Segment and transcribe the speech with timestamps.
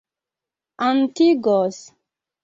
[0.87, 1.77] atingos